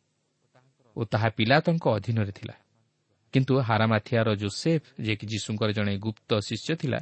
[0.97, 2.55] ଓ ତାହା ପିଲାତଙ୍କ ଅଧୀନରେ ଥିଲା।
[3.33, 6.99] କିନ୍ତୁ ହାରାମାଥିଆର ଜୋସେଫ୍ ଯିଏକି ଯୀଶୁଙ୍କର ଜଣେ ଗୁପ୍ତ ଶିଷ୍ୟ ଥିଲା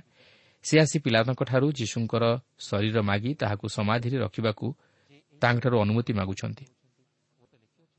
[0.64, 2.25] ସେ ଆସି ପିଲାତଙ୍କଠାରୁ ଯୀଶୁଙ୍କର
[2.59, 4.66] ଶରୀର ମାଗି ତାହାକୁ ସମାଧିରେ ରଖିବାକୁ
[5.42, 6.64] ତାଙ୍କଠାରୁ ଅନୁମତି ମାଗୁଛନ୍ତି।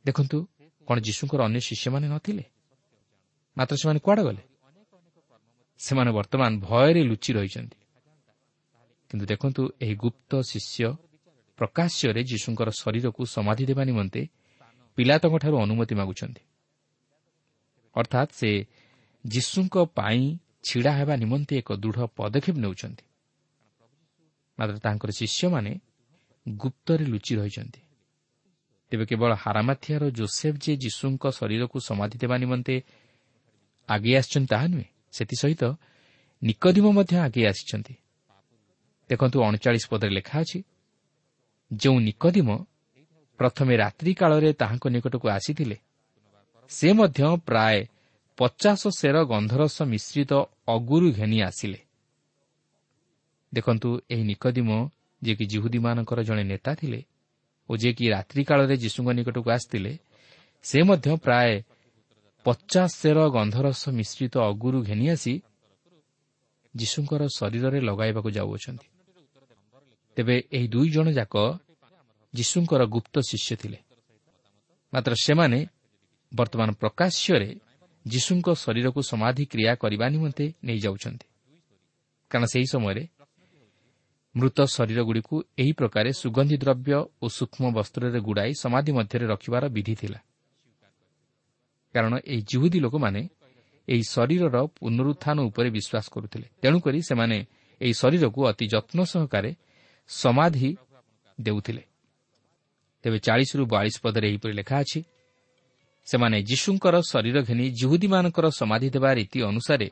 [0.06, 0.38] ଦେଖନ୍ତୁ
[0.88, 2.44] କ'ଣ ଯୀଶୁଙ୍କର ଅନ୍ୟ ଶିଷ୍ୟମାନେ ନଥିଲେ?
[3.58, 4.44] ମାତ୍ର ସେମାନେ କୁଆଡ଼େ ଗଲେ?
[5.80, 7.78] ସେମାନେ ବର୍ତ୍ତମାନ ଭୟରେ ଲୁଚି ରହିଛନ୍ତି।
[9.10, 10.86] କିନ୍ତୁ ଦେଖନ୍ତୁ ଏହି ଗୁପ୍ତ ଶିଷ୍ୟ
[11.60, 14.22] ପ୍ରକାଶ୍ୟରେ ଯୀଶୁଙ୍କର ଶରୀରକୁ ସମାଧି ଦେବା ନିମନ୍ତେ
[14.98, 16.42] ପିଲାତଙ୍କଠାରୁ ଅନୁମତି ମାଗୁଛନ୍ତି।
[17.96, 18.52] ଅର୍ଥାତ୍ ସେ
[19.26, 20.24] ଯୀଶୁଙ୍କ ପାଇଁ
[20.64, 23.06] ଛିଡ଼ା ହେବା ନିମନ୍ତେ ଏକ ଦୃଢ଼ ପଦକ୍ଷେପ ନେଉଛନ୍ତି।
[24.60, 25.72] ମାତ୍ର ତାଙ୍କର ଶିଷ୍ୟମାନେ
[26.46, 27.82] ଗୁପ୍ତରେ ଲୁଚି ରହିଛନ୍ତି।
[28.92, 32.76] ତେବେ କେବଳ ହାରାମାଥିଆର ଜୋସେଫ୍ ଯେ ଯୀଶୁଙ୍କ ଶରୀରକୁ ସମାଧି ଦେବା ନିମନ୍ତେ
[33.90, 35.64] ଆଗେଇ ଆସିଛନ୍ତି ତାହା ନୁହେଁ ସେଥିସହିତ
[36.42, 37.94] ନିକଦିମ ମଧ୍ୟ ଆଗେଇ ଆସିଛନ୍ତି।
[39.10, 40.60] ଦେଖନ୍ତୁ ଅଣଚାଳିଶ ପଦରେ ଲେଖା ଅଛି
[41.72, 42.50] ଯେଉଁ ନିକଦିମ
[43.40, 45.78] ପ୍ରଥମେ ରାତ୍ରି କାଳରେ ତାହାଙ୍କ ନିକଟକୁ ଆସିଥିଲେ
[46.72, 47.78] ସେ ମଧ୍ୟ ପ୍ରାୟ
[48.38, 50.32] ପଚାଶ ସେର ଗନ୍ଧରସ ମିଶ୍ରିତ
[50.68, 51.80] ଅଗୁରୁ ଘେନି ଆସିଲେ।
[53.54, 54.70] ଦେଖନ୍ତୁ ଏହି ନିକଦିମ
[55.22, 57.02] ଯିଏକି ଜିହୁଦୀମାନଙ୍କର ଜଣେ ନେତା ଥିଲେ
[57.70, 59.92] ଓ ଯିଏକି ରାତ୍ରି କାଳରେ ଯୀଶୁଙ୍କ ନିକଟକୁ ଆସିଥିଲେ
[60.64, 61.52] ସେ ମଧ୍ୟ ପ୍ରାୟ
[62.46, 65.34] ପଚାଶ ସେର ଗନ୍ଧରସ ମିଶ୍ରିତ ଅଗୁରୁ ଘେନି ଆସି
[66.74, 68.88] ଯୀଶୁଙ୍କର ଶରୀରରେ ଲଗାଇବାକୁ ଯାଉଅଛନ୍ତି।
[70.18, 71.36] ତେବେ ଏହି ଦୁଇ ଜଣ ଯାକ
[72.34, 73.78] ଯୀଶୁଙ୍କର ଗୁପ୍ତ ଶିଷ୍ୟ ଥିଲେ।
[74.94, 75.60] ମାତ୍ର ସେମାନେ
[76.32, 77.50] ବର୍ତ୍ତମାନ ପ୍ରକାଶ୍ୟରେ
[78.06, 81.28] ଯୀଶୁଙ୍କ ଶରୀରକୁ ସମାଧି କ୍ରିୟା କରିବା ନିମନ୍ତେ ନେଇଯାଉଛନ୍ତି।
[82.32, 83.04] କାରଣ ସେହି ସମୟରେ
[84.36, 90.20] ମୃତ ଶରୀରଗୁଡ଼ିକୁ ଏହି ପ୍ରକାରେ ସୁଗନ୍ଧି ଦ୍ରବ୍ୟ ଓ ସୂକ୍ଷ୍ମ ବସ୍ତ୍ରରେ ଗୁଡ଼ାଇ ସମାଧି ମଧ୍ୟରେ ରଖିବାର ବିଧି ଥିଲା।
[91.94, 93.22] କାରଣ ଏହି ଜିହୁଦୀ ଲୋକମାନେ
[93.88, 97.38] ଏହି ଶରୀରର ପୁନରୁତ୍ଥାନ ଉପରେ ବିଶ୍ୱାସ କରୁଥିଲେ। ତେଣୁକରି ସେମାନେ
[97.82, 99.52] ଏହି ଶରୀରକୁ ଅତି ଯତ୍ନ ସହକାରେ
[100.08, 100.78] ସମାଧି
[101.42, 101.84] ଦେଉଥିଲେ।
[103.04, 105.00] ତେବେ ଚାଳିଶରୁ ବୟାଳିଶ ପଦରେ ଏହିପରି ଲେଖା ଅଛି
[106.08, 109.88] ସେମାନେ ଯୀଶୁଙ୍କର ଶରୀର ଘେନି ଜିହୁଦୀମାନଙ୍କର ସମାଧି ଦେବା ରୀତି ଅନୁସାରେ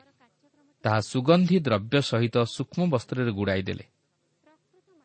[0.84, 3.86] ତାହା ସୁଗନ୍ଧି ଦ୍ରବ୍ୟ ସହିତ ସୂକ୍ଷ୍ମ ବସ୍ତ୍ରରେ ଗୁଡ଼ାଇ ଦେଲେ।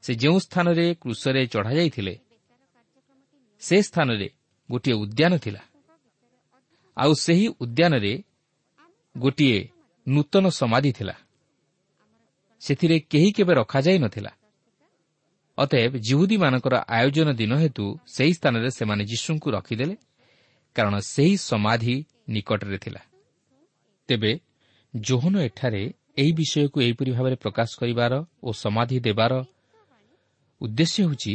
[0.04, 2.14] ସେ ଯେଉଁ ସ୍ଥାନରେ କୃଷରେ ଚଢ଼ାଯାଇଥିଲେ
[3.62, 4.28] ସେ ସ୍ଥାନରେ
[4.70, 5.62] ଗୋଟିଏ ଉଦ୍ୟାନ ଥିଲା।
[6.96, 8.12] ଆଉ ସେହି ଉଦ୍ୟାନରେ
[9.16, 9.58] ଗୋଟିଏ
[10.06, 11.14] ନୂତନ ସମାଧି ଥିଲା।
[12.62, 14.32] ସେଥିରେ କେହି କେବେ ରଖାଯାଇ ନଥିଲା।
[15.58, 19.94] ଅତଏବ ଜିହୁଦୀମାନଙ୍କର ଆୟୋଜନ ଦିନ ହେତୁ ସେହି ସ୍ଥାନରେ ସେମାନେ ଯୀଶୁଙ୍କୁ ରଖିଦେଲେ
[20.76, 21.96] କାରଣ ସେହି ସମାଧି
[22.28, 23.02] ନିକଟରେ ଥିଲା।
[24.08, 24.32] ତେବେ
[24.94, 25.82] ଜୋହନ ଏଠାରେ
[26.18, 29.32] ଏହି ବିଷୟକୁ ଏହିପରି ଭାବରେ ପ୍ରକାଶ କରିବାର ଓ ସମାଧି ଦେବାର
[30.60, 31.34] ଉଦ୍ଦେଶ୍ୟ ହେଉଛି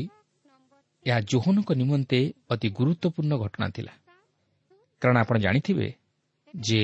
[1.06, 3.94] ଏହା ଜୋହନଙ୍କ ନିମନ୍ତେ ଅତି ଗୁରୁତ୍ୱପୂର୍ଣ୍ଣ ଘଟଣା ଥିଲା।
[5.02, 5.88] କାରଣ ଆପଣ ଜାଣିଥିବେ
[6.54, 6.82] ଯେ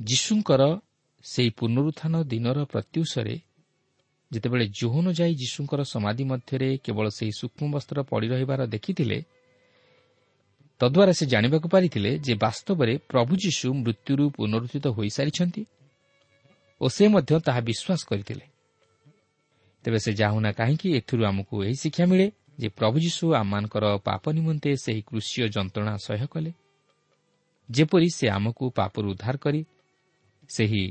[0.00, 0.62] ଯୀଶୁଙ୍କର
[1.24, 3.34] ସେହି ପୁନରୁତ୍ଥାନ ଦିନର ପ୍ରତ୍ୟୁଷରେ
[4.30, 9.18] ଯେତେବେଳେ ଜୋହନ ଯାଇ ଯୀଶୁଙ୍କର ସମାଧି ମଧ୍ୟରେ କେବଳ ସେହି ସୂକ୍ଷ୍ମ ବସ୍ତ୍ର ପଡ଼ି ରହିବାର ଦେଖିଥିଲେ
[10.80, 15.62] ତଦ୍ୱାରା ସେ ଜାଣିବାକୁ ପାରିଥିଲେ ଯେ ବାସ୍ତବରେ ପ୍ରଭୁ ଯୀଶୁ ମୃତ୍ୟୁରୁ ପୁନରୁଦ୍ଧିତ ହୋଇସାରିଛନ୍ତି
[16.80, 18.44] ଓ ସେ ମଧ୍ୟ ତାହା ବିଶ୍ୱାସ କରିଥିଲେ।
[19.84, 22.26] ତେବେ ସେ ଯାହୁନା କାହିଁକି ଏଥିରୁ ଆମକୁ ଏହି ଶିକ୍ଷା ମିଳେ
[22.58, 26.52] ଯେ ପ୍ରଭୁ ଯୀଶୁ ଆମମାନଙ୍କର ପାପ ନିମନ୍ତେ ସେହି କୃଷିୟ ଯନ୍ତ୍ରଣା ସହ୍ୟ କଲେ।
[27.70, 29.60] ଯେପରି ସେ ଆମକୁ ପାପରୁ ଉଦ୍ଧାର କରି
[30.48, 30.84] ସେହି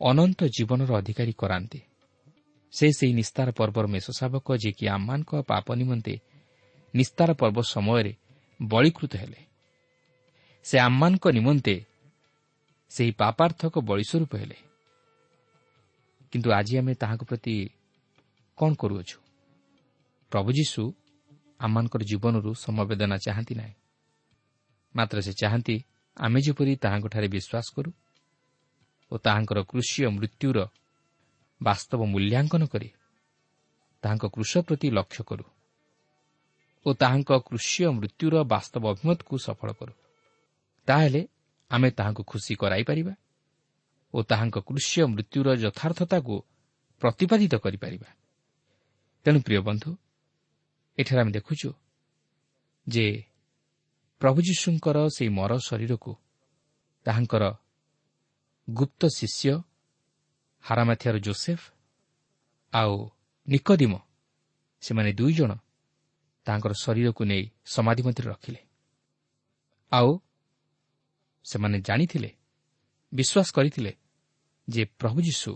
[0.00, 1.80] ଅନନ୍ତ ଜୀବନର ଅଧିକାରୀ କରାନ୍ତି।
[2.72, 6.14] ସେ ସେହି ନିସ୍ତାର ପର୍ବର ମେଷ ଶାବକ ଯିଏକି ଆମମାନଙ୍କ ପାପ ନିମନ୍ତେ
[6.94, 8.12] ନିସ୍ତାର ପର୍ବ ସମୟରେ
[8.62, 9.44] ବଳୀକୃତ ହେଲେ।
[10.64, 11.84] ସେ ଆମମାନଙ୍କ ନିମନ୍ତେ
[12.88, 14.56] ସେହି ପାପାର୍ଥକ ବଳିସ୍ୱରୂପ ହେଲେ।
[16.32, 17.70] କିନ୍ତୁ ଆଜି ଆମେ ତାହାଙ୍କ ପ୍ରତି
[18.56, 19.18] କ'ଣ କରୁଅଛୁ?
[20.30, 20.92] ପ୍ରଭୁ ଯୀଶୁ
[21.58, 23.74] ଆମମାନଙ୍କର ଜୀବନରୁ ସମବେଦନା ଚାହାନ୍ତି ନାହିଁ।
[24.96, 25.84] ମାତ୍ର ସେ ଚାହାନ୍ତି
[26.16, 27.92] ଆମେ ଯେପରି ତାହାଙ୍କଠାରେ ବିଶ୍ୱାସ କରୁ
[29.12, 30.66] ଓ ତାହାଙ୍କର କୃଷି ମୃତ୍ୟୁର
[31.62, 32.88] ବାସ୍ତବ ମୂଲ୍ୟାଙ୍କନ କରି
[34.02, 35.44] ତାହାଙ୍କ କୃଷ ପ୍ରତି ଲକ୍ଷ୍ୟ କରୁ।
[36.86, 39.92] ଓ ତାହାଙ୍କ କୃଷି ମୃତ୍ୟୁର ବାସ୍ତବ ଅଭିମତକୁ ସଫଳ କରୁ।
[40.88, 41.20] ତାହେଲେ
[41.70, 43.14] ଆମେ ତାହାଙ୍କୁ ଖୁସି କରାଇପାରିବା
[44.14, 46.34] ଓ ତାହାଙ୍କ କୃଷି ମୃତ୍ୟୁର ଯଥାର୍ଥତାକୁ
[47.02, 48.08] ପ୍ରତିପାଦିତ କରିପାରିବା
[49.26, 49.90] ତେଣୁ ପ୍ରିୟ ବନ୍ଧୁ
[50.98, 51.68] ଏଠାରେ ଆମେ ଦେଖୁଛୁ
[52.86, 53.06] ଯେ
[54.20, 56.12] ପ୍ରଭୁ ଯୀଶୁଙ୍କର ସେହି ମର ଶରୀରକୁ
[57.06, 57.44] ତାହାଙ୍କର
[58.68, 59.52] ଗୁପ୍ତ ଶିଷ୍ୟ
[60.64, 61.60] ହାରାମାଥିଆର ଜୋସେଫ
[62.72, 62.94] ଆଉ
[63.48, 63.92] ନିକଦିମ
[64.82, 65.50] ସେମାନେ ଦୁଇ ଜଣ
[66.46, 68.60] ତାଙ୍କର ଶରୀରକୁ ନେଇ ସମାଧି ମଧ୍ୟରେ ରଖିଲେ।
[69.92, 70.18] ଆଉ
[71.44, 72.30] ସେମାନେ ଜାଣିଥିଲେ
[73.12, 73.92] ବିଶ୍ୱାସ କରିଥିଲେ
[74.68, 75.50] ଯେ ପ୍ରଭୁ ଯୀଶୁ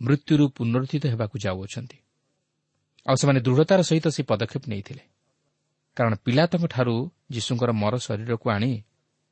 [0.00, 1.98] ମୃତ୍ୟୁରୁ ପୁନରୁଦ୍ଧିତ ହେବାକୁ ଯାଉଅଛନ୍ତି।
[3.06, 5.04] ଆଉ ସେମାନେ ଦୃଢ଼ତାର ସହିତ ସେ ପଦକ୍ଷେପ ନେଇଥିଲେ।
[5.96, 6.94] କାରଣ ପିଲାତଙ୍କଠାରୁ
[7.30, 8.82] ଯୀଶୁଙ୍କର ମର ଶରୀରକୁ ଆଣି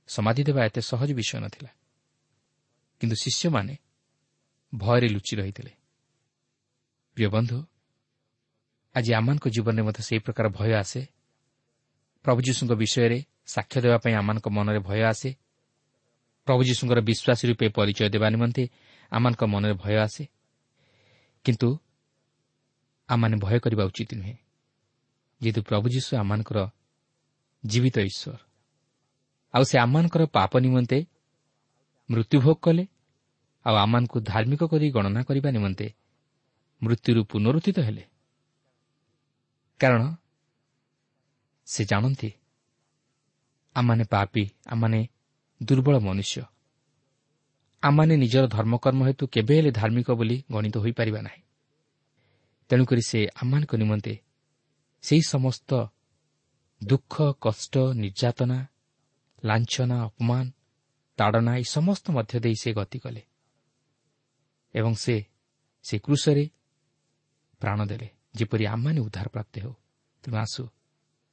[0.08, 1.70] ସମାଧି ଦେବା ଏତେ ସହଜ ବିଷୟ ନଥିଲା।
[3.00, 3.74] କିନ୍ତୁ ଶିଷ୍ୟମାନେ
[4.74, 5.72] ଭୟରେ ଲୁଚି ରହିଥିଲେ।
[7.16, 7.58] ପ୍ରିୟ ବନ୍ଧୁ
[8.94, 11.06] ଆଜି ଆମମାନଙ୍କ ଜୀବନରେ ମଧ୍ୟ ସେହି ପ୍ରକାର ଭୟ ଆସେ।
[12.24, 15.34] ପ୍ରଭୁ ଯୀଶୁଙ୍କ ବିଷୟରେ ସାକ୍ଷ୍ୟ ଦେବା ପାଇଁ ଆମମାନଙ୍କ ମନରେ ଭୟ ଆସେ।
[16.46, 18.68] ପ୍ରଭୁ ଯୀଶୁଙ୍କର ବିଶ୍ୱାସୀ ରୂପେ ପରିଚୟ ଦେବା ନିମନ୍ତେ
[19.12, 20.24] ଆମମାନଙ୍କ ମନରେ ଭୟ ଆସେ।
[21.44, 21.78] କିନ୍ତୁ
[23.08, 24.36] ଆମମାନେ ଭୟ କରିବା ଉଚିତ ନୁହେଁ।
[25.42, 26.58] ଯେହେତୁ ପ୍ରଭୁ ଯୀଶୁ ଆମମାନଙ୍କର
[27.66, 28.38] ଜୀବିତ ଈଶ୍ୱର।
[29.54, 31.06] ଆଉ ସେ ଆମମାନଙ୍କର ପାପ ନିମନ୍ତେ
[32.10, 32.86] ମୃତ୍ୟୁଭୋଗ କଲେ।
[33.66, 35.86] ଆଉ ଆମମାନଙ୍କୁ ଧାର୍ମିକ କରି ଗଣନା କରିବା ନିମନ୍ତେ
[36.82, 38.04] ମୃତ୍ୟୁରୁ ପୁନରୁତ୍ଥିତ ହେଲେ।
[39.80, 40.02] କାରଣ
[41.66, 42.30] ସେ ଜାଣନ୍ତି
[43.76, 45.08] ଆମମାନେ ପାପି ଆମମାନେ
[45.62, 46.42] ଦୁର୍ବଳ ମନୁଷ୍ୟ।
[47.82, 51.42] ଆମମାନେ ନିଜର ଧର୍ମକର୍ମ ହେତୁ କେବେ ହେଲେ ଧାର୍ମିକ ବୋଲି ଗଣିତ ହୋଇପାରିବା ନାହିଁ।
[52.70, 54.14] ତେଣୁକରି ସେ ଆମମାନଙ୍କ ନିମନ୍ତେ
[55.02, 55.70] ସେହି ସମସ୍ତ
[56.84, 58.58] ଦୁଃଖ କଷ୍ଟ ନିର୍ଯାତନା
[59.44, 60.44] ଲାଞ୍ଛନା ଅପମାନ
[61.18, 63.22] ତାଡ଼ନା ଏହି ସମସ୍ତ ମଧ୍ୟ ଦେଇ ସେ ଗତି କଲେ
[64.74, 65.16] ଏବଂ ସେ
[65.82, 66.44] ସେ କୃଷରେ
[67.60, 69.74] ପ୍ରାଣ ଦେଲେ। ଯେପରି ଆମମାନେ ଉଦ୍ଧାର ପ୍ରାପ୍ତ ହେଉ।
[70.24, 70.62] ତେଣୁ ଆସୁ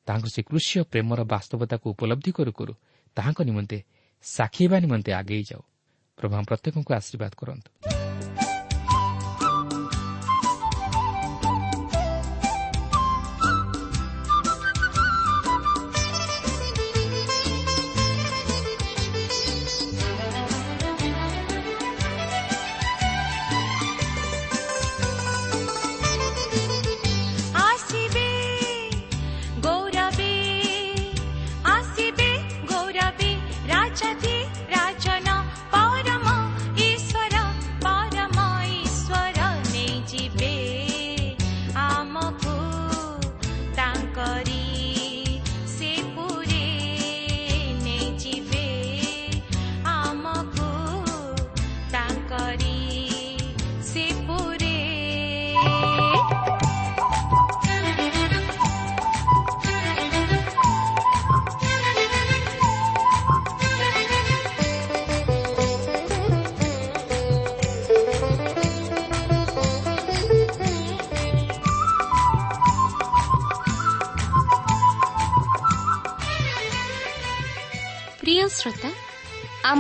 [0.08, 2.74] ତାହାଙ୍କ ସେ କୃଷିୟ ପ୍ରେମର ବାସ୍ତବତାକୁ ଉପଲବ୍ଧି କରୁ କରୁ
[3.16, 3.78] ତାହାଙ୍କ ନିମନ୍ତେ
[4.24, 5.62] ସାକ୍ଷୀ ହେବା ନିମନ୍ତେ ଆଗେଇ ଯାଉ।
[6.18, 8.05] ପ୍ରଭୁ ପ୍ରତ୍ୟେକଙ୍କୁ ଆଶୀର୍ବାଦ କରନ୍ତୁ।